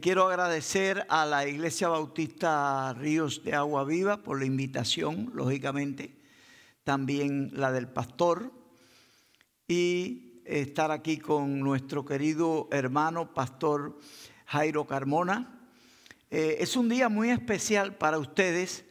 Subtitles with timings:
[0.00, 6.16] Quiero agradecer a la Iglesia Bautista Ríos de Agua Viva por la invitación, lógicamente,
[6.84, 8.52] también la del pastor,
[9.66, 13.98] y estar aquí con nuestro querido hermano pastor
[14.46, 15.60] Jairo Carmona.
[16.30, 18.84] Eh, es un día muy especial para ustedes,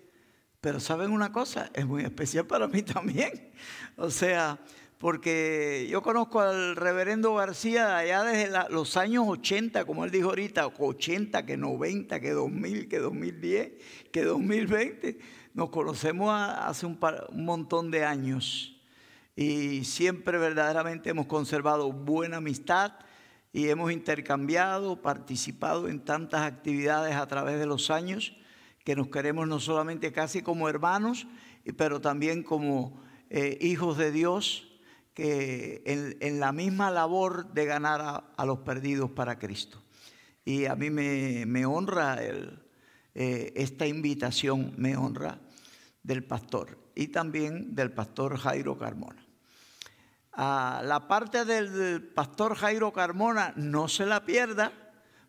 [0.60, 3.52] pero saben una cosa, es muy especial para mí también.
[3.98, 4.60] O sea,
[4.98, 10.68] porque yo conozco al reverendo García allá desde los años 80, como él dijo ahorita,
[10.68, 13.72] 80, que 90, que 2000, que 2010,
[14.12, 15.20] que 2020.
[15.54, 16.98] Nos conocemos hace un,
[17.32, 18.82] montón de años
[19.36, 22.94] y siempre verdaderamente hemos conservado buena amistad
[23.52, 28.36] y hemos intercambiado, participado en tantas actividades a través de los años
[28.84, 31.26] que nos queremos no solamente casi como hermanos,
[31.76, 34.75] pero también como eh, hijos de Dios
[35.16, 35.82] que
[36.20, 39.82] en, la misma labor de ganar a, los perdidos para Cristo.
[40.44, 45.40] Y a mí me, honra eh, esta invitación, me honra
[46.04, 49.26] del pastor y también del pastor Jairo Carmona.
[50.34, 54.74] A la parte del pastor Jairo Carmona no se la pierda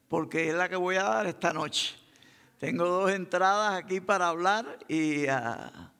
[0.09, 1.95] porque es la que voy a dar esta noche.
[2.59, 5.93] Tengo dos entradas aquí para hablar y, ah,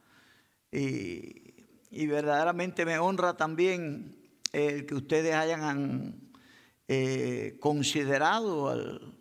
[0.73, 1.46] y
[1.91, 4.17] y verdaderamente me honra también
[4.53, 6.33] el que ustedes hayan
[6.89, 9.19] eh, considerado al,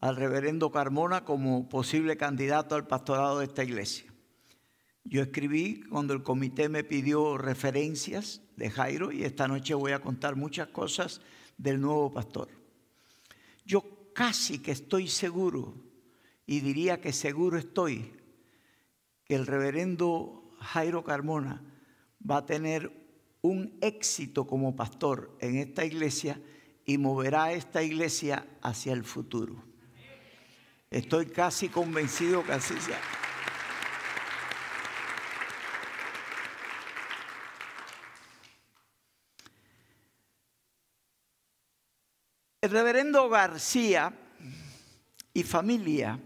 [0.00, 4.12] al reverendo Carmona como posible candidato al pastorado de esta iglesia.
[5.04, 10.00] Yo escribí cuando el comité me pidió referencias de Jairo y esta noche voy a
[10.00, 11.20] contar muchas cosas
[11.56, 12.48] del nuevo pastor.
[13.64, 15.74] Yo casi que estoy seguro,
[16.46, 18.12] y diría que seguro estoy,
[19.24, 21.62] que el reverendo Jairo Carmona
[22.28, 22.90] va a tener
[23.42, 26.40] un éxito como pastor en esta iglesia
[26.84, 29.62] y moverá a esta iglesia hacia el futuro.
[30.90, 33.00] Estoy casi convencido que así sea.
[42.60, 44.12] El reverendo García
[45.32, 46.18] y familia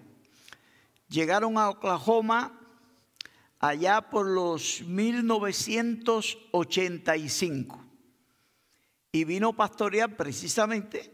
[1.09, 2.61] llegaron a Oklahoma
[3.62, 7.78] allá por los 1985
[9.12, 11.12] y vino a pastorear precisamente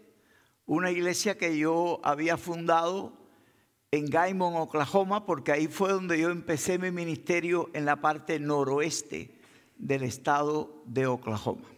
[0.65, 3.13] una iglesia que yo había fundado
[3.91, 9.39] en Gaimon, Oklahoma, porque ahí fue donde yo empecé mi ministerio en la parte noroeste
[9.77, 11.69] del estado de Oklahoma.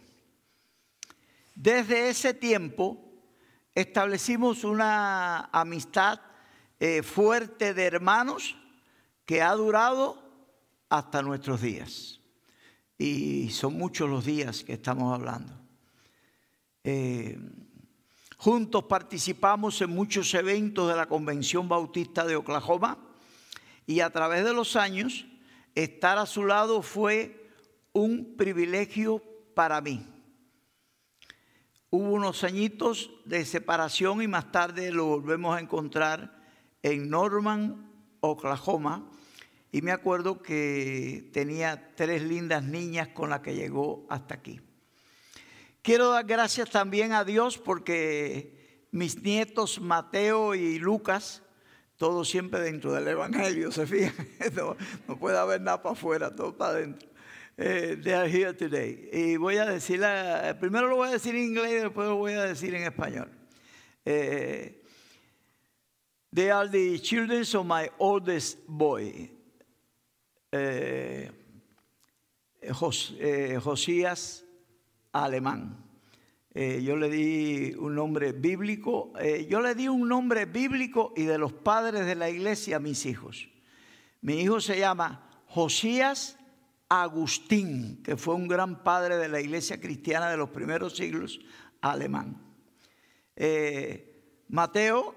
[1.57, 2.97] Desde ese tiempo
[3.75, 6.21] establecimos una amistad
[6.79, 8.55] eh, fuerte de hermanos
[9.27, 10.30] que ha durado
[10.91, 12.21] hasta nuestros días.
[12.99, 15.55] Y son muchos los días que estamos hablando.
[16.85, 17.39] Eh,
[18.37, 22.99] juntos participamos en muchos eventos de la Convención Bautista de Oklahoma
[23.87, 25.27] y a través de los años
[25.75, 27.51] estar a su lado fue
[27.93, 29.23] un privilegio
[29.55, 30.05] para mí.
[31.91, 36.41] Hubo unos añitos de separación y más tarde lo volvemos a encontrar
[36.83, 37.91] en Norman,
[38.21, 39.11] Oklahoma,
[39.73, 44.61] y me acuerdo que tenía tres lindas niñas con las que llegó hasta aquí.
[45.83, 51.43] Quiero dar gracias también a Dios porque mis nietos Mateo y Lucas,
[51.97, 54.77] todos siempre dentro del Evangelio, se fijan, no,
[55.17, 57.09] puede haber nada para afuera, todo para adentro.
[57.57, 59.09] Eh, they are here today.
[59.13, 60.03] Y voy a decir,
[60.59, 63.31] primero lo voy a decir en inglés y después lo voy a decir en español.
[64.05, 64.83] Eh,
[66.35, 69.40] they are the children of my oldest boy.
[70.53, 71.31] Eh,
[72.61, 74.45] eh, Josías
[75.13, 75.85] Alemán.
[76.53, 79.13] Eh, yo le di un nombre bíblico,
[79.49, 83.07] yo le di un nombre bíblico y de los padres de la iglesia a mis
[83.07, 83.49] hijos.
[84.21, 86.37] Mi hijo se llama Josías
[86.89, 91.41] Agustín, que fue un gran padre de la iglesia cristiana de los primeros siglos,
[91.81, 92.37] alemán.
[94.49, 95.15] Mateo,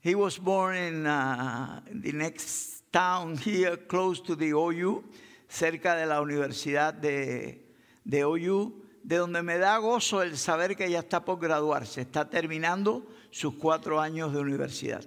[0.00, 5.02] he was born in uh, the next town here close to the OU,
[5.48, 7.66] cerca de la Universidad de,
[8.04, 12.30] de OU, de donde me da gozo el saber que ya está por graduarse, está
[12.30, 15.04] terminando sus cuatro años de universidad.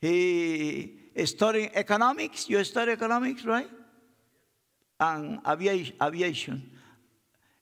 [0.00, 3.68] He studying economics, you study economics, right?
[4.98, 6.62] And aviation,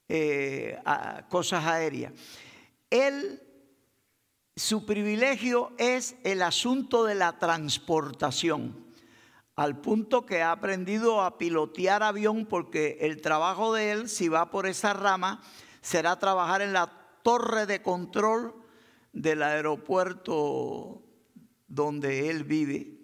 [0.08, 0.78] eh,
[1.28, 2.12] cosas aéreas.
[2.88, 3.42] Él,
[4.54, 8.87] su privilegio es el asunto de la transportación
[9.58, 14.52] al punto que ha aprendido a pilotear avión porque el trabajo de él, si va
[14.52, 15.42] por esa rama,
[15.80, 16.92] será trabajar en la
[17.24, 18.54] torre de control
[19.12, 21.02] del aeropuerto
[21.66, 23.00] donde él vive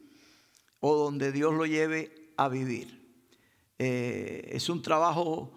[0.78, 3.04] o donde Dios lo lleve a vivir.
[3.80, 5.54] Eh, es un trabajo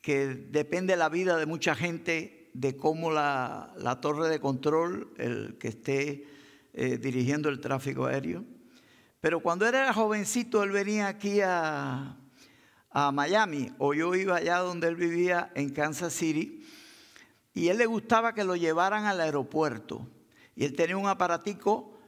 [0.00, 5.66] que depende la vida de mucha gente, de cómo la, torre de control, el que
[5.66, 6.24] esté
[6.72, 8.44] eh, dirigiendo el tráfico aéreo.
[9.26, 12.16] Pero cuando era jovencito, él venía aquí a,
[12.90, 16.64] a Miami, o yo iba allá donde él vivía, en Kansas City,
[17.52, 20.06] y él le gustaba que lo llevaran al aeropuerto.
[20.54, 21.98] Y él tenía un aparatico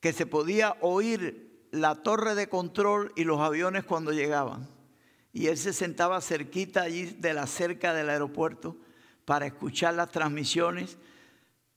[0.00, 4.68] que se podía oír la torre de control y los aviones cuando llegaban.
[5.32, 8.76] Y él se sentaba cerquita allí de la cerca del aeropuerto
[9.24, 10.98] para escuchar las transmisiones.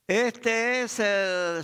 [0.08, 1.64] Este es el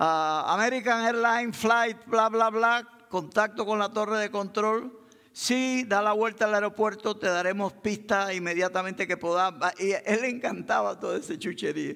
[0.00, 4.96] ah, American Airlines Flight, bla, bla, bla, contacto con la torre de control.
[5.32, 9.70] Sí, da la vuelta al aeropuerto, te daremos pista inmediatamente que podamos.
[9.78, 11.94] Y él le encantaba todo ese chuchería.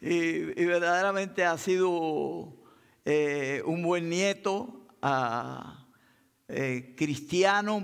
[0.00, 2.54] Y, verdaderamente ha sido
[3.04, 4.86] eh, un buen nieto,
[6.48, 7.82] eh, cristiano.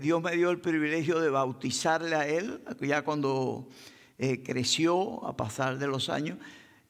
[0.00, 3.68] Dios me dio el privilegio de bautizarle a él, ya cuando
[4.18, 6.38] eh, creció a pasar de los años.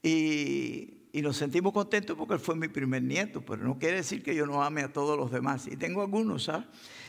[0.02, 4.22] Y, y nos sentimos contentos porque él fue mi primer nieto, pero no quiere decir
[4.22, 5.66] que yo no ame a todos los demás.
[5.66, 6.66] Y tengo algunos, ¿sabes?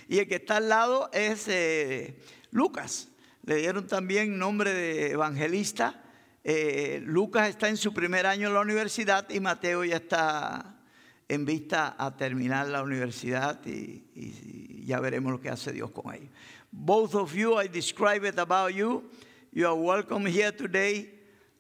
[0.08, 2.18] Y el que está al lado es eh,
[2.52, 3.10] Lucas.
[3.44, 6.06] Le dieron también nombre de evangelista.
[6.46, 10.80] Eh, Lucas está en su primer año en la universidad y Mateo ya está
[11.28, 16.16] en vista a terminar la universidad y, y ya veremos lo que hace Dios con
[16.16, 16.30] ellos.
[16.72, 19.04] Both of you, I describe it about you.
[19.52, 21.17] You are welcome here today,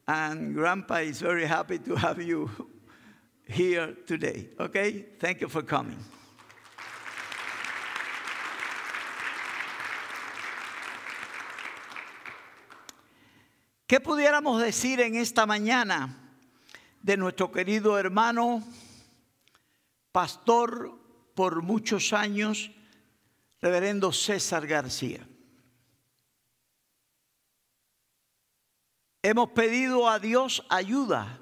[0.07, 2.49] and Grandpa is very happy to have you
[3.45, 4.49] here today.
[4.59, 5.05] Okay?
[5.19, 5.99] Thank you for coming.
[13.85, 16.13] ¿Qué pudiéramos decir en esta mañana
[17.01, 18.61] de nuestro querido hermano,
[20.11, 20.91] pastor
[21.35, 22.69] por muchos años,
[23.61, 25.25] reverendo César García?
[29.29, 31.37] Hemos pedido a Dios ayuda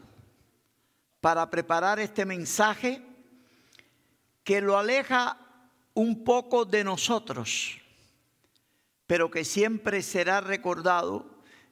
[1.22, 3.00] para preparar este mensaje
[4.44, 5.38] que lo aleja
[5.94, 7.78] un poco de nosotros,
[9.06, 11.30] pero que siempre será recordado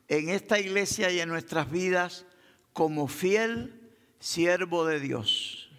[0.07, 2.27] en esta iglesia y en nuestras vidas
[2.73, 5.71] como fiel siervo de Dios.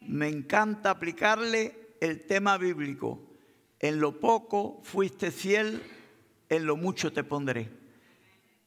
[0.00, 3.22] Me encanta aplicarle el tema bíblico.
[3.78, 5.80] En lo poco fuiste fiel,
[6.48, 7.83] en lo mucho te pondré.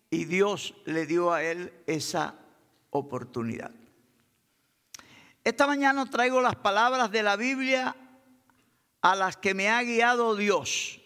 [0.10, 2.36] Y Dios le dio a él esa
[2.92, 3.72] oportunidad.
[5.44, 7.96] Esta mañana traigo las palabras de la Biblia
[9.02, 11.00] a las que me ha guiado Dios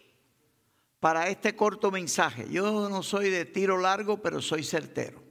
[1.00, 2.48] para este corto mensaje.
[2.50, 5.22] Yo no soy de tiro largo, pero soy certero.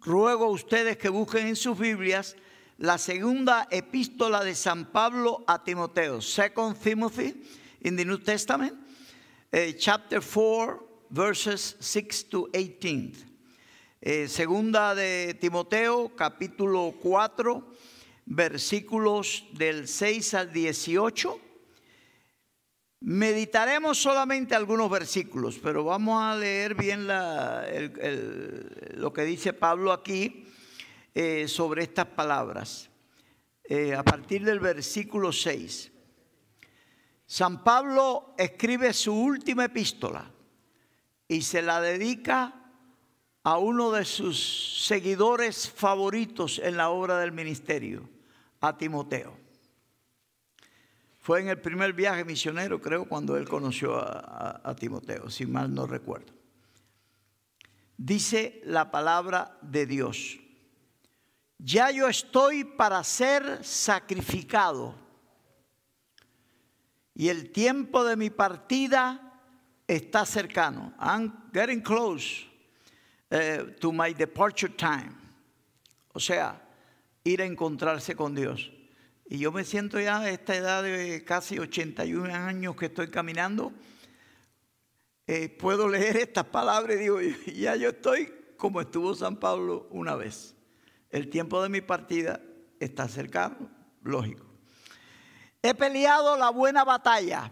[0.00, 2.36] Ruego a ustedes que busquen en sus Biblias
[2.78, 7.42] la segunda epístola de San Pablo a Timoteo, Second Timothy
[7.80, 8.74] in the New Testament,
[9.52, 13.24] eh, chapter 4, verses 6 to 18.
[14.00, 17.64] Eh, segunda de Timoteo, capítulo 4,
[18.26, 21.40] versículos del 6 al 18
[23.06, 30.46] Meditaremos solamente algunos versículos, pero vamos a leer bien lo que dice Pablo aquí
[31.14, 32.88] eh, sobre estas palabras.
[33.62, 35.92] Eh, a partir del versículo 6.
[37.26, 40.33] San Pablo escribe su última epístola
[41.28, 42.54] y se la dedica
[43.42, 48.08] a uno de sus seguidores favoritos en la obra del ministerio,
[48.60, 49.36] a Timoteo.
[51.20, 55.86] Fue en el primer viaje misionero, creo, cuando él conoció a, Timoteo, si mal no
[55.86, 56.32] recuerdo.
[57.96, 60.38] Dice la palabra de Dios,
[61.58, 64.94] ya yo estoy para ser sacrificado
[67.14, 69.23] y el tiempo de mi partida
[69.86, 70.92] está cercano.
[70.98, 72.44] I'm getting close
[73.30, 75.14] eh, to my departure time.
[76.14, 76.60] O sea,
[77.24, 78.70] ir a encontrarse con Dios.
[79.26, 83.72] Y yo me siento ya a esta edad de casi 81 años que estoy caminando,
[85.26, 90.14] eh, puedo leer estas palabras y digo, ya yo estoy como estuvo San Pablo una
[90.14, 90.54] vez.
[91.10, 92.40] El tiempo de mi partida
[92.78, 93.70] está cercano,
[94.02, 94.44] lógico.
[95.62, 97.50] He peleado la buena batalla.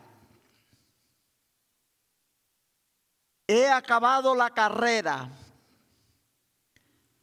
[3.47, 5.29] He acabado la carrera.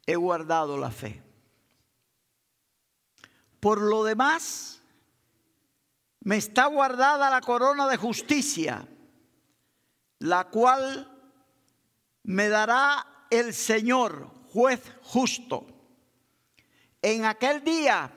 [0.06, 1.22] He guardado la fe.
[3.60, 4.80] Por lo demás,
[6.20, 8.86] me está guardada la corona de justicia,
[10.18, 11.10] la cual
[12.22, 15.66] me dará el Señor, juez justo,
[17.02, 18.10] en aquel día,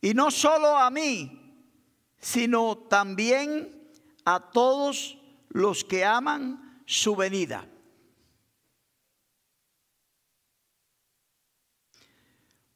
[0.00, 1.74] y no solo a mí,
[2.18, 3.92] sino también
[4.24, 5.18] a todos
[5.50, 7.68] los que aman su venida.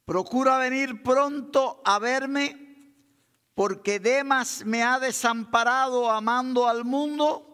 [0.05, 2.95] Procura venir pronto a verme,
[3.53, 7.51] porque Demas me ha desamparado amando al mundo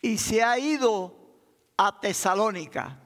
[0.00, 1.16] y se ha ido
[1.76, 2.98] a Tesalónica.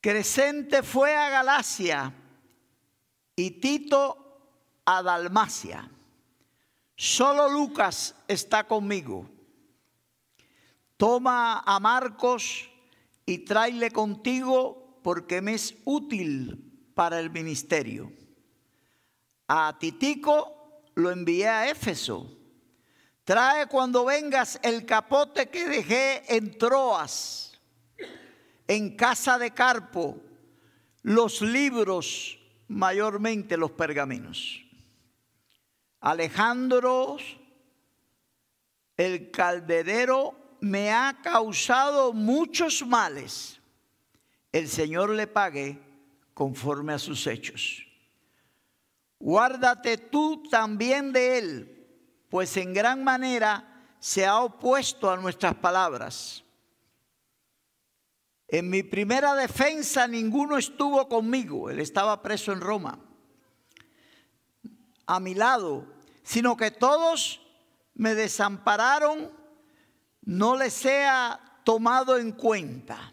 [0.00, 2.14] Crescente fue a Galacia
[3.36, 5.90] y Tito a Dalmacia.
[7.02, 9.26] Solo Lucas está conmigo.
[10.98, 12.68] Toma a Marcos
[13.24, 18.12] y tráele contigo porque me es útil para el ministerio.
[19.48, 22.36] A Titico lo envié a Éfeso.
[23.24, 27.58] Trae cuando vengas el capote que dejé en Troas,
[28.68, 30.20] en casa de Carpo,
[31.00, 32.38] los libros,
[32.68, 34.69] mayormente los pergaminos.
[36.00, 37.18] Alejandro,
[38.96, 43.60] el calderero, me ha causado muchos males.
[44.52, 45.78] El Señor le pague
[46.32, 47.86] conforme a sus hechos.
[49.18, 51.86] Guárdate tú también de él,
[52.30, 53.66] pues en gran manera
[53.98, 56.42] se ha opuesto a nuestras palabras.
[58.48, 62.98] En mi primera defensa ninguno estuvo conmigo, él estaba preso en Roma
[65.10, 65.84] a mi lado,
[66.22, 67.40] sino que todos
[67.94, 69.28] me desampararon,
[70.22, 73.12] no les sea tomado en cuenta.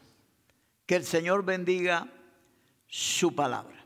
[0.86, 2.08] Que el Señor bendiga
[2.86, 3.84] su palabra.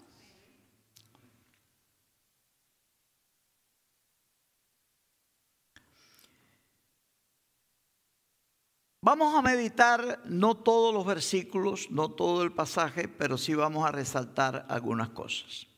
[9.03, 13.91] Vamos a meditar no todos los versículos, no todo el pasaje, pero sí vamos a
[13.91, 15.71] resaltar algunas cosas.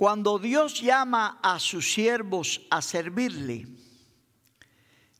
[0.00, 3.66] Cuando Dios llama a sus siervos a servirle,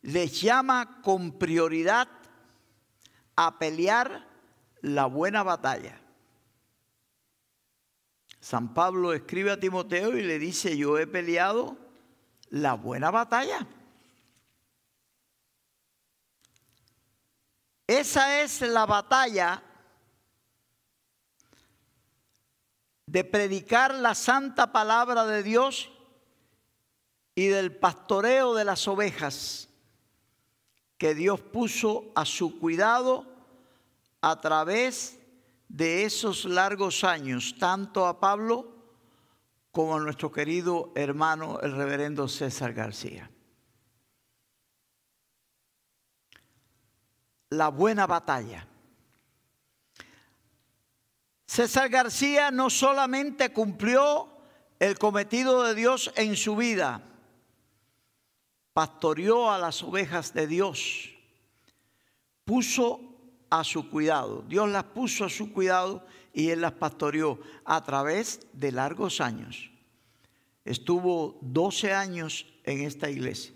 [0.01, 2.07] les llama con prioridad
[3.35, 4.27] a pelear
[4.81, 6.01] la buena batalla.
[8.39, 11.77] San Pablo escribe a Timoteo y le dice, yo he peleado
[12.49, 13.67] la buena batalla.
[17.85, 19.61] Esa es la batalla
[23.11, 25.91] de predicar la santa palabra de Dios
[27.35, 29.67] y del pastoreo de las ovejas
[30.97, 33.25] que Dios puso a su cuidado
[34.21, 35.19] a través
[35.67, 38.71] de esos largos años, tanto a Pablo
[39.73, 43.29] como a nuestro querido hermano el reverendo César García.
[47.49, 48.70] La buena batalla.
[51.51, 54.29] César García no solamente cumplió
[54.79, 57.03] el cometido de Dios en su vida,
[58.71, 61.09] pastoreó a las ovejas de Dios,
[62.45, 63.01] puso
[63.49, 68.47] a su cuidado, Dios las puso a su cuidado y él las pastoreó a través
[68.53, 69.71] de largos años.
[70.63, 73.51] Estuvo 12 años en esta iglesia.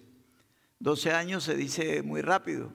[0.79, 2.73] 12 años se dice muy rápido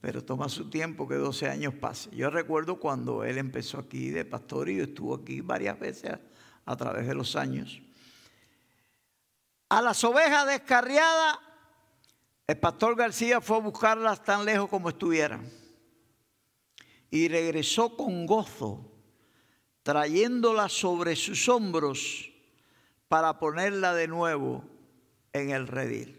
[0.00, 2.10] pero toma su tiempo que 12 años pase.
[2.14, 6.18] Yo recuerdo cuando él empezó aquí de pastor y estuvo aquí varias veces
[6.64, 7.80] a, través de los años.
[9.68, 11.38] A las ovejas descarriadas,
[12.46, 15.50] el pastor García fue a buscarlas tan lejos como estuvieran.
[17.10, 18.92] Y regresó con gozo,
[19.82, 22.30] trayéndolas sobre sus hombros
[23.08, 24.64] para ponerla de nuevo
[25.32, 26.14] en el redil.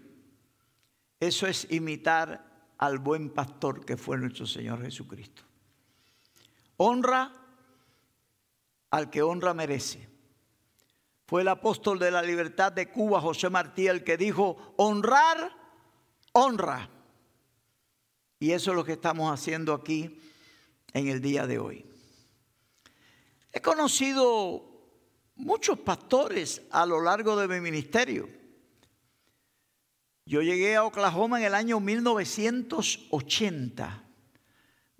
[1.20, 2.49] Eso es imitar
[2.80, 5.44] al buen pastor que fue nuestro Señor Jesucristo.
[6.78, 7.32] Honra
[8.90, 10.08] al que honra merece.
[11.28, 15.52] Fue el apóstol de la libertad de Cuba, José Martí, el que dijo, honrar,
[16.32, 16.90] honra.
[18.40, 20.20] Y eso es lo que estamos haciendo aquí
[20.94, 21.86] en el día de hoy.
[23.52, 24.66] He conocido
[25.36, 28.39] muchos pastores a lo largo de mi ministerio.
[30.30, 34.04] Yo llegué a Oklahoma en el año 1980,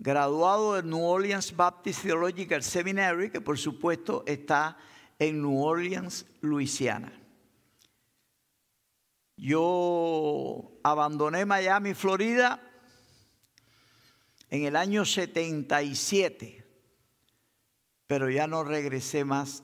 [0.00, 4.76] graduado del New Orleans Baptist Theological Seminary, que por supuesto está
[5.20, 7.12] en New Orleans, Luisiana.
[9.36, 12.60] Yo abandoné Miami, Florida,
[14.48, 16.66] en el año 77,
[18.08, 19.62] pero ya no regresé más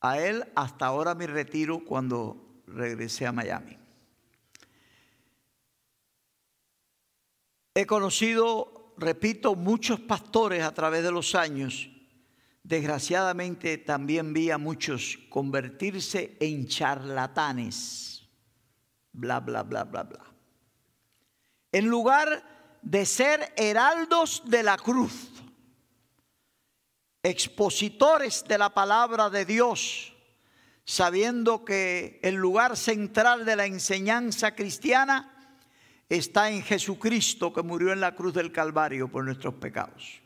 [0.00, 3.78] a él hasta ahora mi retiro cuando regresé a Miami.
[7.78, 11.88] He conocido repito, muchos pastores a través de los años,
[12.64, 18.28] desgraciadamente también vi a muchos convertirse en charlatanes.
[19.12, 20.24] Bla, bla, bla, bla, bla.
[21.70, 25.30] En lugar de ser heraldos de la cruz,
[27.22, 30.16] expositores de la palabra de Dios,
[30.84, 35.37] sabiendo que el lugar central de la enseñanza cristiana
[36.08, 40.20] está en Jesucristo que murió en la cruz del Calvario por nuestros pecados.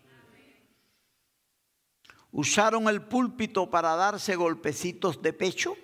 [2.31, 5.77] Usaron el púlpito para darse golpecitos de pecho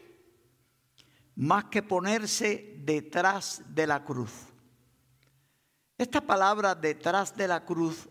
[1.37, 4.33] más que ponerse detrás de la cruz.
[5.97, 8.09] Esta palabra detrás de la cruz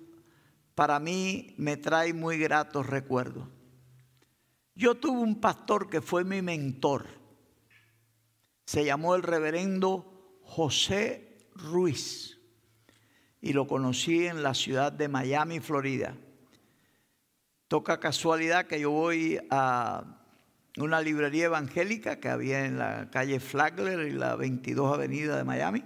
[0.75, 3.47] para mí me trae muy gratos recuerdos.
[4.75, 7.07] Yo tuve un pastor que fue mi mentor.
[8.65, 11.26] Se llamó el reverendo José
[11.57, 12.37] Ruiz
[13.41, 16.15] y lo conocí en la ciudad de Miami, Florida.
[17.67, 20.17] Toca casualidad que yo voy a
[20.77, 25.83] una librería evangélica que había en la calle Flagler y la 22 Avenida de Miami.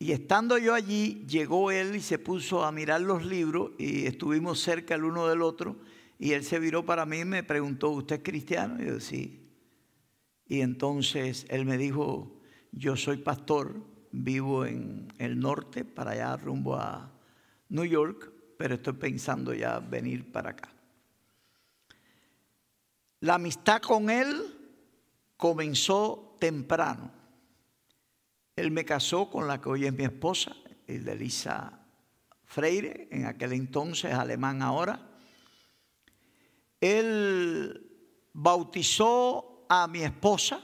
[0.00, 4.60] Y estando yo allí, llegó él y se puso a mirar los libros y estuvimos
[4.60, 5.76] cerca el uno del otro.
[6.20, 8.82] Y él se viró para mí y me preguntó, ¿usted es cristiano?
[8.82, 9.48] Y yo, sí.
[10.46, 12.37] Y entonces él me dijo,
[12.72, 13.74] yo soy pastor,
[14.10, 17.10] vivo en el norte, para allá rumbo a
[17.68, 20.68] New York, pero estoy pensando ya venir para acá.
[23.20, 24.58] La amistad con él
[25.36, 27.10] comenzó temprano.
[28.54, 30.54] Él me casó con la que hoy es mi esposa,
[30.86, 31.80] Elisa
[32.44, 35.00] Freire, en aquel entonces alemán ahora.
[36.80, 37.88] Él
[38.32, 40.60] bautizó a mi esposa.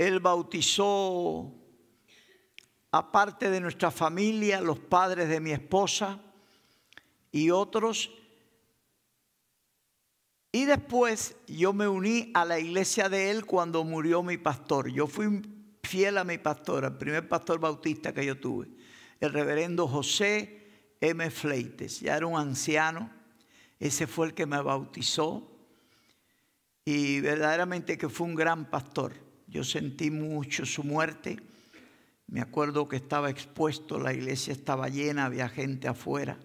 [0.00, 1.52] Él bautizó,
[2.90, 6.18] aparte de nuestra familia, los padres de mi esposa
[7.30, 8.10] y otros.
[10.50, 14.90] Y después yo me uní a la iglesia de él cuando murió mi pastor.
[14.90, 15.42] Yo fui
[15.82, 18.70] fiel a mi pastor, el primer pastor bautista que yo tuve,
[19.20, 21.30] el reverendo José M.
[21.30, 22.00] Fleites.
[22.00, 23.10] Ya era un anciano,
[23.78, 25.46] ese fue el que me bautizó
[26.86, 29.28] y verdaderamente que fue un gran pastor.
[29.50, 31.38] Yo sentí mucho su muerte.
[32.26, 36.38] Me acuerdo que estaba expuesto, la iglesia estaba llena, había gente afuera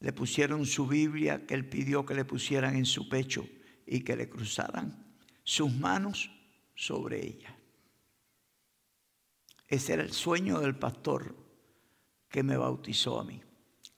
[0.00, 3.46] le pusieron su Biblia que él pidió que le pusieran en su pecho
[3.86, 6.30] y que le cruzaran sus manos
[6.74, 7.56] sobre ella.
[9.68, 11.36] Ese era el sueño del pastor
[12.28, 13.42] que me bautizó a mí.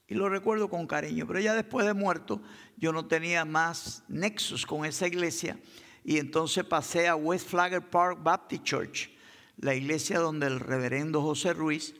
[0.09, 2.43] Y lo recuerdo con cariño, pero ya después de muerto
[2.77, 5.59] yo no tenía más nexos con esa iglesia
[6.05, 9.11] y entonces pasé a West Flagler Park Baptist Church,
[9.59, 11.95] la iglesia donde el reverendo José Ruiz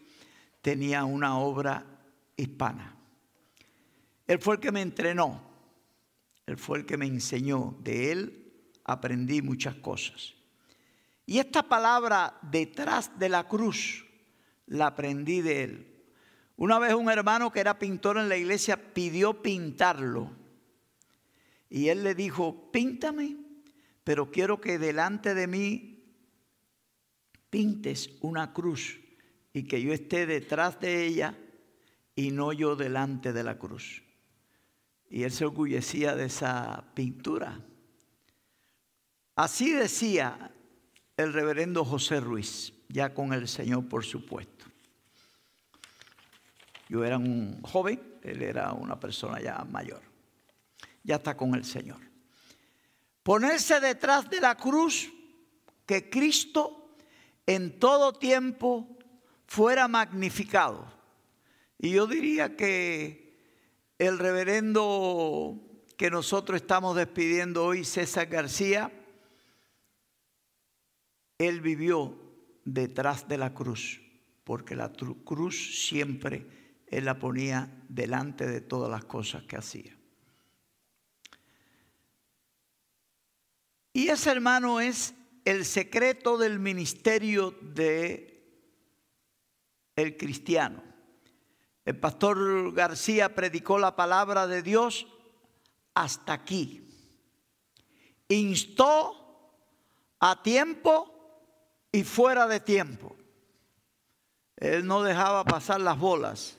[0.61, 1.85] tenía una obra
[2.37, 2.97] hispana.
[4.27, 5.41] Él fue el que me entrenó,
[6.47, 8.53] Él fue el que me enseñó, de Él
[8.85, 10.35] aprendí muchas cosas.
[11.27, 14.05] Y esta palabra detrás de la cruz
[14.67, 15.93] la aprendí de Él.
[16.57, 20.31] Una vez un hermano que era pintor en la iglesia pidió pintarlo.
[21.69, 23.37] Y él le dijo, píntame,
[24.05, 26.05] pero quiero que delante de mí
[27.51, 28.99] pintes una cruz
[29.53, 31.39] y que yo esté detrás de ella
[32.17, 34.03] y no yo delante de la cruz.
[35.11, 37.61] Y él se orgullecía de esa pintura.
[39.37, 40.53] Así decía
[41.17, 44.67] el reverendo José Ruiz, ya con el Señor por supuesto.
[46.89, 50.03] Yo era un joven, él era una persona ya mayor.
[51.03, 52.12] Ya está con el Señor.
[53.23, 55.13] Ponerse detrás de la cruz
[55.87, 56.97] que Cristo
[57.47, 58.99] en todo tiempo
[59.47, 60.87] fuera magnificado.
[61.79, 63.23] Y yo diría que
[63.99, 65.61] el reverendo
[65.97, 68.93] que nosotros estamos despidiendo hoy, César García,
[71.39, 72.19] él vivió
[72.65, 74.01] detrás de la cruz,
[74.45, 74.93] porque la
[75.25, 76.47] cruz siempre
[76.87, 79.97] él la ponía delante de todas las cosas que hacía.
[83.93, 88.33] Y ese hermano es el secreto del ministerio de
[89.97, 90.83] el cristiano.
[91.85, 95.07] El pastor García predicó la palabra de Dios
[95.95, 96.89] hasta aquí.
[98.29, 99.23] Instó
[100.21, 101.13] a tiempo
[101.91, 103.17] y fuera de tiempo.
[104.57, 106.57] Él no dejaba pasar las bolas.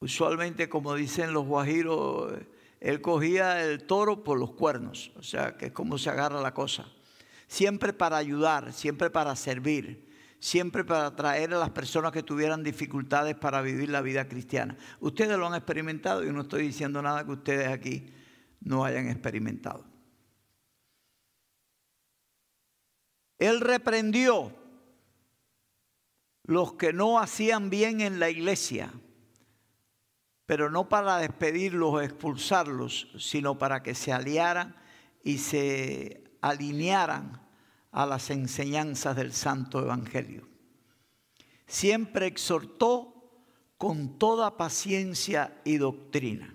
[0.00, 2.32] Usualmente, como dicen los guajiros,
[2.80, 5.12] él cogía el toro por los cuernos.
[5.16, 6.86] O sea, que es como se agarra la cosa.
[7.48, 10.06] Siempre para ayudar, siempre para servir
[10.38, 14.76] siempre para atraer a las personas que tuvieran dificultades para vivir la vida cristiana.
[15.00, 18.12] Ustedes lo han experimentado y no estoy diciendo nada que ustedes aquí
[18.60, 19.84] no hayan experimentado.
[23.38, 24.52] Él reprendió
[26.44, 28.92] los que no hacían bien en la iglesia,
[30.46, 34.76] pero no para despedirlos o expulsarlos, sino para que se aliaran
[35.24, 37.40] y se alinearan
[37.90, 40.48] a las enseñanzas del Santo Evangelio.
[41.66, 43.16] Siempre exhortó
[43.76, 46.54] con toda paciencia y doctrina.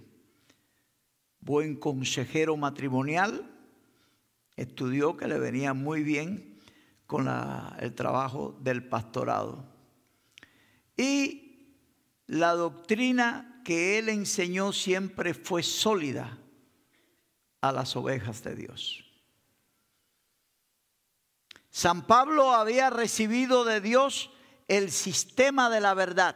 [1.41, 3.51] Buen consejero matrimonial,
[4.55, 6.59] estudió que le venía muy bien
[7.07, 7.27] con
[7.79, 9.65] el trabajo del pastorado.
[10.95, 11.75] Y
[12.27, 16.37] la doctrina que él enseñó siempre fue sólida
[17.61, 19.05] a las ovejas de Dios.
[21.69, 24.31] San Pablo había recibido de Dios
[24.67, 26.35] el sistema de la verdad,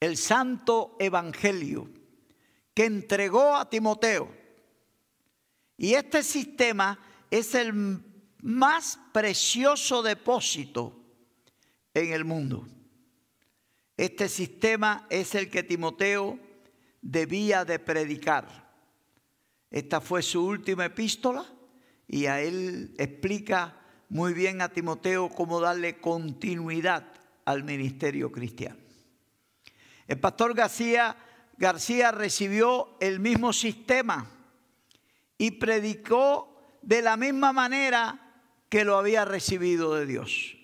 [0.00, 1.90] el santo evangelio
[2.74, 4.34] que entregó a Timoteo.
[5.78, 6.98] Y este sistema
[7.30, 7.72] es el
[8.42, 10.94] más precioso depósito
[11.94, 12.66] en el mundo.
[13.96, 16.38] Este sistema es el que Timoteo
[17.00, 18.66] debía de predicar.
[19.70, 21.46] Esta fue su última epístola
[22.06, 27.04] y a él explica muy bien a Timoteo cómo darle continuidad
[27.44, 28.76] al ministerio cristiano.
[30.06, 31.16] El pastor García,
[31.56, 34.30] García recibió el mismo sistema
[35.38, 38.20] y predicó de la misma manera
[38.68, 40.56] que lo había recibido de Dios.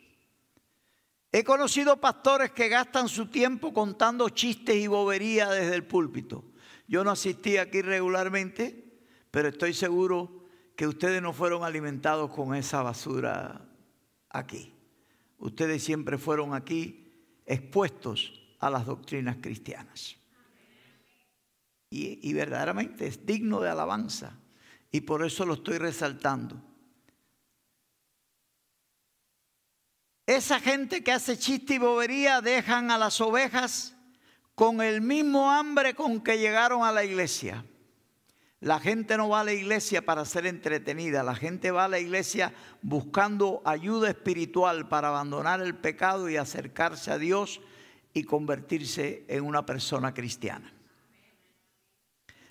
[1.34, 6.44] He conocido pastores que gastan su tiempo contando chistes y boberías desde el púlpito.
[6.86, 10.44] Yo no asistí aquí regularmente, pero estoy seguro
[10.76, 13.66] que ustedes no fueron alimentados con esa basura
[14.28, 14.74] aquí.
[15.38, 17.10] Ustedes siempre fueron aquí
[17.46, 20.16] expuestos a las doctrinas cristianas.
[21.88, 24.38] Y, y, verdaderamente es digno de alabanza.
[24.90, 26.62] Y por eso lo estoy resaltando.
[30.32, 33.94] Esa gente que hace chiste y bobería dejan a las ovejas
[34.54, 37.66] con el mismo hambre con que llegaron a la iglesia.
[38.60, 41.98] La gente no va a la iglesia para ser entretenida, la gente va a la
[41.98, 47.60] iglesia buscando ayuda espiritual para abandonar el pecado y acercarse a Dios
[48.14, 50.72] y convertirse en una persona cristiana.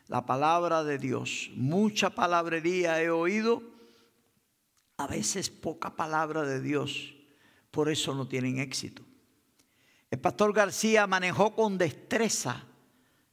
[0.05, 3.63] La palabra de Dios, mucha palabrería he oído,
[4.97, 7.15] a veces poca palabra de Dios,
[7.71, 9.03] por eso no tienen éxito.
[10.09, 12.65] El pastor García manejó con destreza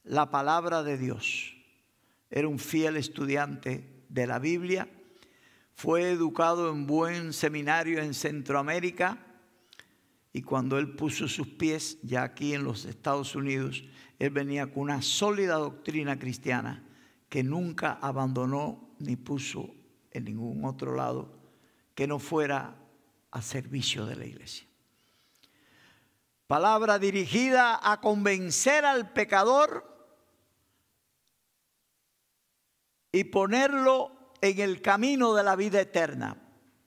[0.03, 1.59] la palabra de Dios
[2.29, 4.87] era un fiel estudiante de la Biblia,
[5.73, 9.17] fue educado en buen seminario en Centroamérica
[10.31, 13.83] y cuando él puso sus pies ya aquí en los Estados Unidos,
[14.19, 16.83] él venía con una sólida doctrina cristiana
[17.29, 19.73] que nunca abandonó ni puso
[20.11, 21.39] en ningún otro lado
[21.95, 22.75] que no fuera
[23.31, 24.67] a servicio de la iglesia.
[26.47, 29.85] Palabra dirigida a convencer al pecador
[33.11, 36.37] y ponerlo en el camino de la vida eterna,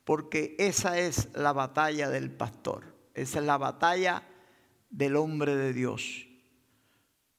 [0.05, 4.27] porque esa es la batalla del pastor, esa es la batalla
[4.91, 6.27] del hombre de Dios.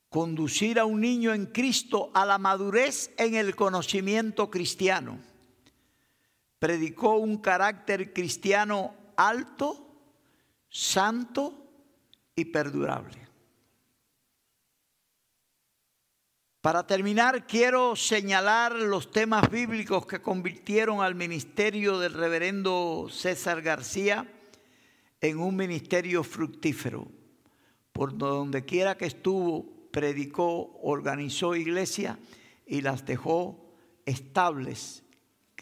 [0.09, 5.19] Conducir a un niño en Cristo a la madurez en el conocimiento cristiano.
[6.63, 9.85] Predicó un carácter cristiano alto,
[10.69, 11.53] santo
[12.33, 13.17] y perdurable.
[16.61, 24.25] Para terminar, quiero señalar los temas bíblicos que convirtieron al ministerio del reverendo César García
[25.19, 27.11] en un ministerio fructífero.
[27.91, 32.17] Por donde quiera que estuvo, predicó, organizó iglesia
[32.65, 35.02] y las dejó estables,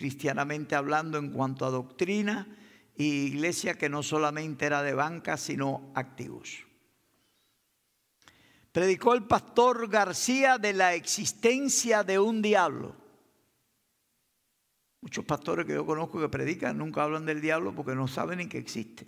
[0.02, 2.48] cristianamente hablando, en cuanto a doctrina,
[2.98, 6.66] y iglesia que no solamente era de banca, sino activos
[8.72, 12.96] predicó el pastor García de la existencia de un diablo.
[15.02, 18.48] Muchos pastores que yo conozco que predican nunca hablan del diablo porque no saben ni
[18.48, 19.08] que existe.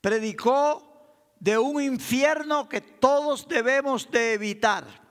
[0.00, 5.05] Predicó de un infierno que todos debemos de evitar.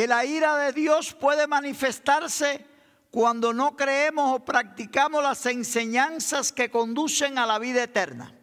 [0.00, 2.64] Que la ira de Dios puede manifestarse
[3.10, 8.34] cuando no creemos o practicamos las enseñanzas que conducen a la vida eterna.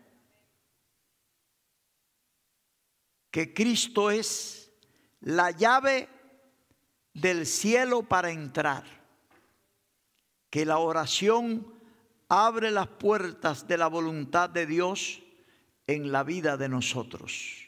[3.32, 4.72] que Cristo es
[5.20, 6.08] la llave
[7.16, 8.84] del cielo para entrar,
[10.52, 11.74] que la oración
[12.30, 15.24] abre las puertas de la voluntad de Dios
[15.88, 17.67] en la vida de nosotros.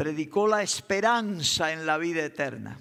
[0.00, 2.80] Predicó la esperanza en la vida eterna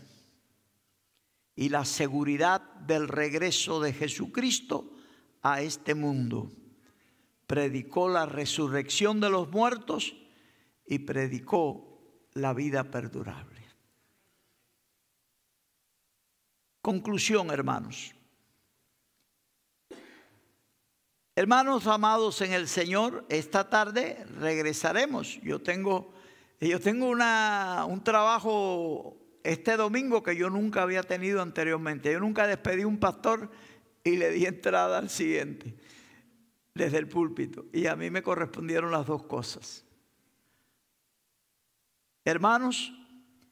[1.53, 4.93] y la seguridad del regreso de Jesucristo
[5.41, 6.49] a este mundo.
[7.45, 10.15] Predicó la resurrección de los muertos
[10.85, 11.99] y predicó
[12.35, 13.65] la vida perdurable.
[16.81, 18.15] Conclusión, hermanos.
[21.35, 25.37] Hermanos amados en el Señor, esta tarde regresaremos.
[25.43, 26.13] Yo tengo,
[26.67, 32.11] yo tengo una, un trabajo este domingo que yo nunca había tenido anteriormente.
[32.11, 33.49] Yo nunca despedí un pastor
[34.03, 35.75] y le di entrada al siguiente
[36.73, 37.65] desde el púlpito.
[37.73, 39.85] Y a mí me correspondieron las dos cosas.
[42.25, 42.93] Hermanos,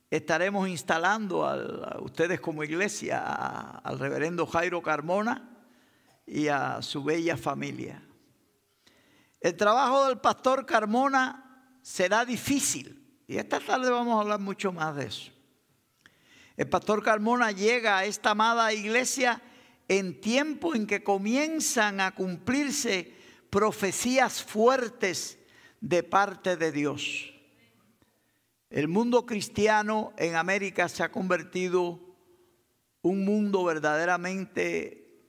[0.09, 3.19] estaremos instalando a, ustedes como iglesia
[3.83, 5.49] al reverendo Jairo Carmona
[6.25, 8.03] y a su bella familia.
[9.39, 11.46] El trabajo del pastor Carmona
[11.87, 15.31] será difícil y esta tarde vamos a hablar mucho más de eso.
[16.57, 19.41] El pastor Carmona llega a esta amada iglesia
[19.87, 23.13] en tiempo en que comienzan a cumplirse
[23.49, 25.39] profecías fuertes
[25.79, 27.33] de parte de Dios.
[28.69, 32.01] El mundo cristiano en América se ha convertido
[33.01, 35.23] un mundo verdaderamente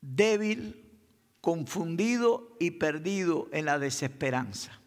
[0.00, 0.96] débil,
[1.40, 4.83] confundido y perdido en la desesperanza.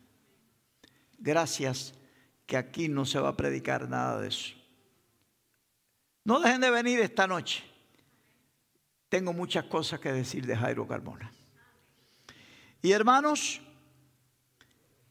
[1.27, 1.93] Gracias
[2.45, 4.55] que aquí no se va a predicar nada de eso.
[6.23, 7.65] No dejen de venir esta noche.
[9.09, 11.29] Tengo muchas cosas que decir de Jairo Carmona.
[12.81, 13.59] Y hermanos,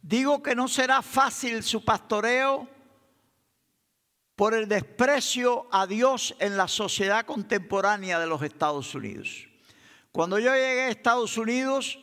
[0.00, 2.66] digo que no será fácil su pastoreo
[4.37, 9.46] por el desprecio a Dios en la sociedad contemporánea de los Estados Unidos.
[10.12, 11.98] Cuando yo llegué a Estados Unidos,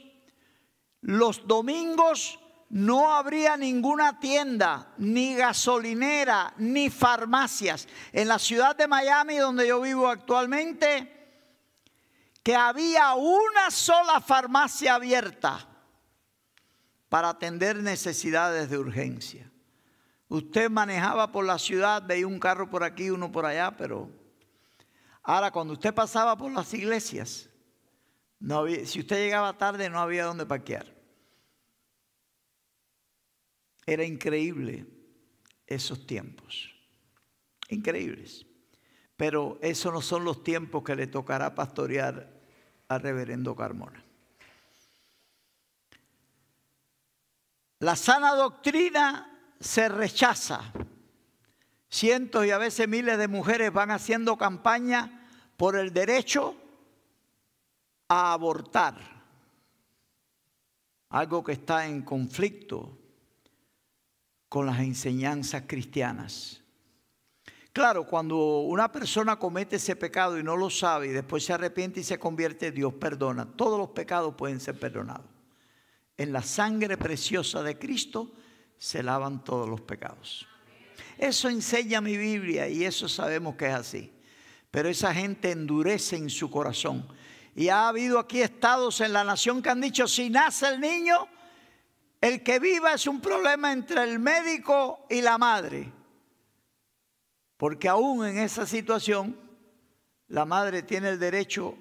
[1.02, 2.38] los domingos
[2.74, 7.88] no habría ninguna tienda, ni gasolinera, ni farmacias.
[8.12, 11.08] En la ciudad de Miami, donde yo vivo actualmente,
[12.42, 15.68] que había una sola farmacia abierta
[17.10, 19.52] para atender necesidades de urgencia.
[20.28, 24.10] Usted manejaba por la ciudad, veía un carro por aquí, uno por allá, pero
[25.22, 27.52] ahora cuando usted pasaba por las iglesias,
[28.86, 30.93] si usted llegaba tarde no había dónde parquear.
[33.86, 34.86] Era increíble
[35.68, 36.74] esos tiempos.
[37.70, 38.46] Increíbles.
[39.16, 42.42] Pero esos no son los tiempos que le tocará pastorear
[42.88, 44.04] al reverendo Carmona.
[47.80, 50.72] La sana doctrina se rechaza.
[51.90, 56.56] Cientos y a veces miles de mujeres van haciendo campaña por el derecho
[58.08, 58.98] a abortar,
[61.10, 63.03] algo que está en conflicto
[64.54, 66.62] con las enseñanzas cristianas.
[67.72, 72.02] Claro, cuando una persona comete ese pecado y no lo sabe y después se arrepiente
[72.02, 73.48] y se convierte, Dios perdona.
[73.48, 75.26] Todos los pecados pueden ser perdonados.
[76.18, 78.32] En la sangre preciosa de Cristo
[78.78, 80.48] se lavan todos los pecados.
[81.18, 84.14] Eso enseña mi Biblia y eso sabemos que es así.
[84.70, 87.08] Pero esa gente endurece en su corazón
[87.56, 91.28] y ha habido aquí estados en la nación que han dicho, si nace el niño,
[92.24, 95.92] el que viva es un problema entre el médico y la madre.
[97.58, 99.38] Porque aún en esa situación,
[100.30, 101.78] la madre tiene el derecho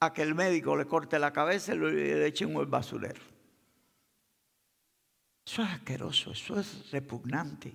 [0.00, 3.22] a que el médico le corte la cabeza y le eche en el basurero.
[5.46, 7.74] Eso es asqueroso, eso es repugnante.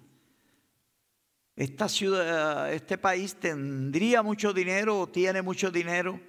[1.55, 6.19] Esta ciudad, este país tendría mucho dinero o tiene mucho dinero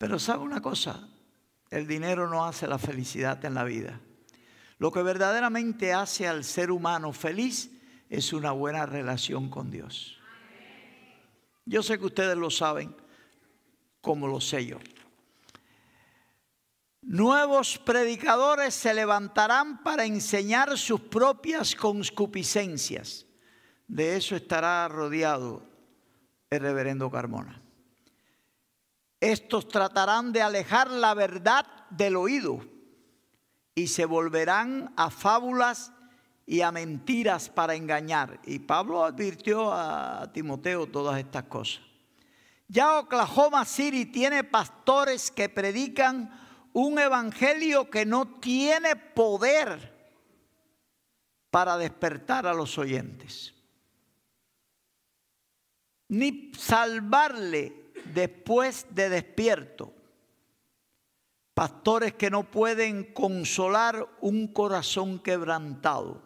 [0.00, 1.06] pero sabe una cosa,
[1.68, 4.00] el dinero no hace la felicidad en la vida.
[4.80, 7.70] Lo que verdaderamente hace al ser humano feliz
[8.08, 10.18] es una buena relación con Dios.
[11.66, 12.96] Yo sé que ustedes lo saben,
[14.00, 14.78] como lo sé yo.
[17.02, 23.26] Nuevos predicadores se levantarán para enseñar sus propias concupiscencias.
[23.86, 25.62] De eso estará rodeado
[26.48, 27.60] el reverendo Carmona.
[29.20, 32.79] Estos tratarán de alejar la verdad del oído
[33.80, 35.92] y se volverán a fábulas
[36.44, 38.38] y a mentiras para engañar.
[38.44, 41.80] Y Pablo advirtió a Timoteo todas estas cosas.
[42.68, 46.30] Ya Oklahoma City tiene pastores que predican
[46.74, 49.98] un evangelio que no tiene poder
[51.50, 53.54] para despertar a los oyentes,
[56.08, 59.94] ni salvarle después de despierto.
[61.60, 66.22] Pastores que no pueden consolar un corazón quebrantado.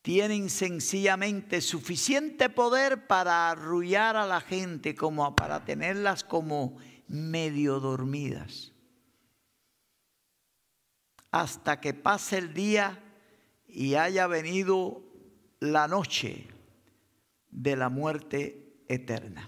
[0.00, 8.72] Tienen sencillamente suficiente poder para arrullar a la gente como para tenerlas como medio dormidas.
[11.30, 13.04] Hasta que pase el día
[13.68, 15.02] y haya venido
[15.60, 16.48] la noche
[17.50, 19.46] de la muerte eterna.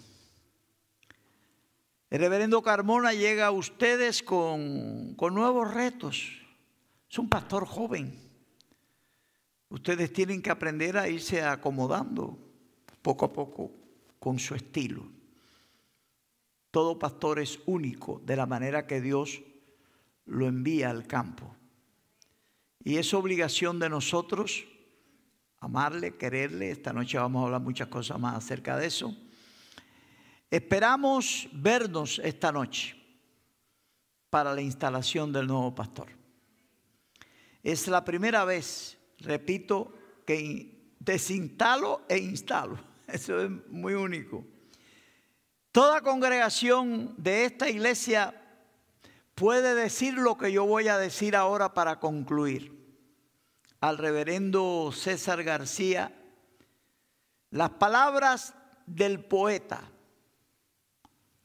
[2.08, 6.30] El reverendo Carmona llega a ustedes con, con nuevos retos.
[7.10, 8.16] Es un pastor joven.
[9.68, 12.38] Ustedes tienen que aprender a irse acomodando
[13.02, 13.72] poco a poco
[14.20, 15.08] con su estilo.
[16.70, 19.42] Todo pastor es único de la manera que Dios
[20.26, 21.56] lo envía al campo.
[22.84, 24.64] Y es obligación de nosotros
[25.58, 26.70] amarle, quererle.
[26.70, 29.25] Esta noche vamos a hablar muchas cosas más acerca de eso
[30.50, 32.94] Esperamos vernos esta noche
[34.30, 36.08] para la instalación del nuevo pastor.
[37.62, 39.92] Es la primera vez, repito,
[40.24, 42.78] que desinstalo e instalo.
[43.08, 44.44] Eso es muy único.
[45.72, 48.40] Toda congregación de esta iglesia
[49.34, 52.72] puede decir lo que yo voy a decir ahora para concluir.
[53.80, 56.12] Al reverendo César García,
[57.50, 58.54] las palabras
[58.86, 59.90] del poeta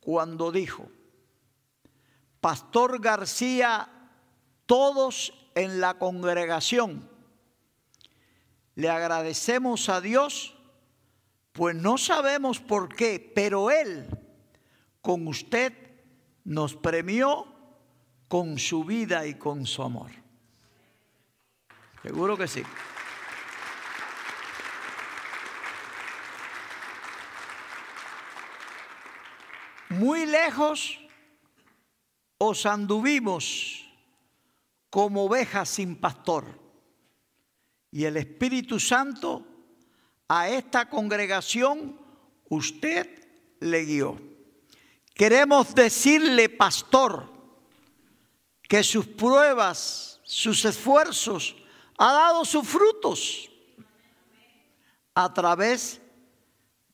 [0.01, 0.89] cuando dijo,
[2.41, 3.87] Pastor García,
[4.65, 7.09] todos en la congregación,
[8.75, 10.57] le agradecemos a Dios,
[11.53, 14.07] pues no sabemos por qué, pero Él
[15.01, 15.73] con usted
[16.43, 17.45] nos premió
[18.27, 20.11] con su vida y con su amor.
[22.01, 22.63] Seguro que sí.
[29.91, 30.97] Muy lejos
[32.37, 33.85] os anduvimos
[34.89, 36.45] como ovejas sin pastor.
[37.91, 39.45] Y el Espíritu Santo
[40.29, 41.99] a esta congregación
[42.47, 43.05] usted
[43.59, 44.21] le guió.
[45.13, 47.29] Queremos decirle, pastor,
[48.63, 51.57] que sus pruebas, sus esfuerzos,
[51.97, 53.51] ha dado sus frutos
[55.13, 55.99] a través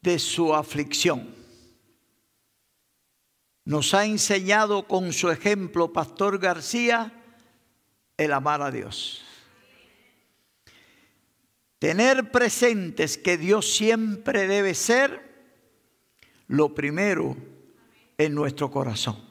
[0.02, 1.47] de su aflicción
[3.68, 7.12] nos ha enseñado con su ejemplo, Pastor García,
[8.16, 9.26] el amar a Dios.
[11.78, 15.52] Tener presentes que Dios siempre debe ser
[16.48, 17.36] lo primero
[18.18, 19.22] en nuestro corazón.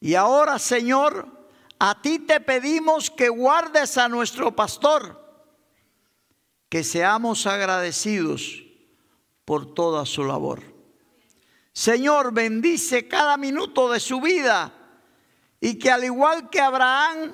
[0.00, 1.28] Y ahora, Señor,
[1.78, 5.44] a ti te pedimos que guardes a nuestro pastor,
[6.70, 8.64] que seamos agradecidos
[9.44, 10.69] por toda su labor.
[11.72, 14.72] Señor, bendice cada minuto de su vida
[15.60, 17.32] y que al igual que Abraham,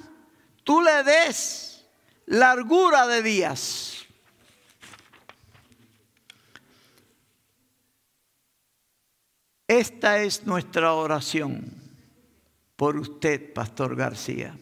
[0.62, 1.86] tú le des
[2.26, 4.04] largura de días.
[9.68, 11.72] Esta es nuestra oración
[12.76, 14.56] por usted, Pastor García.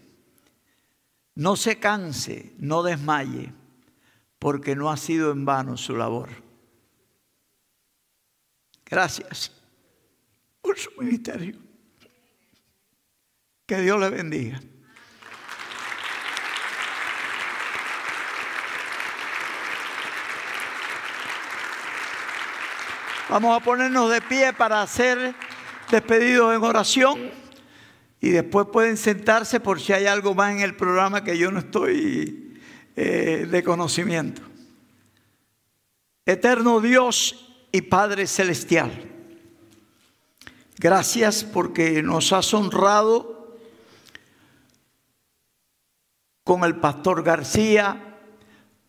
[1.35, 3.53] No se canse, no desmaye,
[4.39, 6.31] porque no ha sido en vano su labor.
[8.87, 9.64] Gracias
[10.65, 11.59] por su ministerio.
[13.67, 14.61] Que Dios le bendiga.
[23.29, 25.35] Vamos a ponernos de pie para hacer
[25.91, 27.31] despedidos en oración
[28.21, 31.59] y después pueden sentarse por si hay algo más en el programa que yo no
[31.59, 32.59] estoy
[32.97, 34.41] eh, de conocimiento.
[36.25, 39.14] Eterno Dios y Padre Celestial.
[40.77, 43.57] Gracias porque nos has honrado
[46.43, 48.19] con el pastor García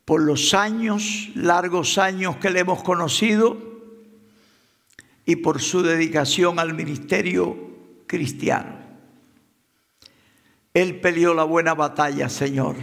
[0.04, 3.58] por los años, largos años que le hemos conocido
[5.26, 7.56] y por su dedicación al ministerio
[8.08, 8.78] cristiano.
[10.74, 12.76] Él peleó la buena batalla, Señor,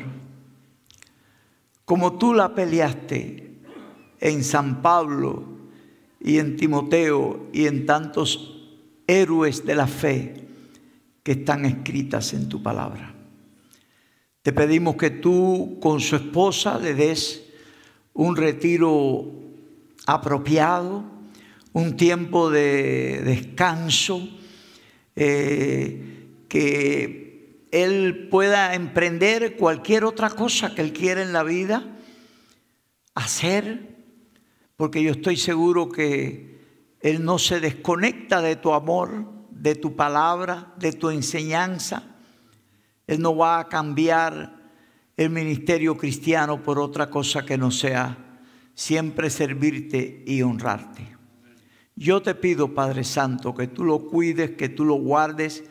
[1.85, 3.61] como tú la peleaste
[4.21, 5.45] en San Pablo
[6.21, 8.52] y en Timoteo y en tantos
[9.21, 10.35] héroes de la fe
[11.23, 13.15] que están escritas en tu palabra.
[14.43, 17.45] Te pedimos que tú con su esposa le des
[18.15, 19.25] un retiro
[20.07, 21.05] apropiado,
[21.73, 24.29] un tiempo de descanso,
[25.15, 31.97] eh, que él pueda emprender cualquier otra cosa que él quiera en la vida,
[33.15, 33.97] hacer,
[34.77, 36.52] porque yo estoy seguro que
[37.03, 42.17] él no se desconecta de tu amor, de tu palabra, de tu enseñanza.
[43.07, 44.63] Él no va a cambiar
[45.17, 48.41] el ministerio cristiano por otra cosa que no sea
[48.75, 51.17] siempre servirte y honrarte.
[51.95, 55.65] Yo te pido, Padre Santo, que tú lo cuides, que tú lo guardes,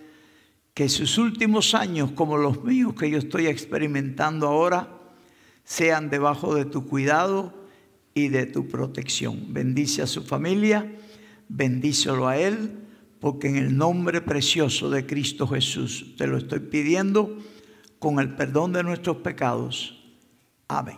[0.74, 5.00] que sus últimos años, como los míos que yo estoy experimentando ahora,
[5.64, 7.54] sean debajo de tu cuidado
[8.14, 9.54] y de tu protección.
[9.54, 10.96] Bendice a su familia,
[11.52, 12.80] bendícelo a él,
[13.20, 17.38] porque en el nombre precioso de Cristo Jesús te lo estoy pidiendo
[17.99, 20.04] con el perdón de nuestros pecados.
[20.68, 20.97] Amén.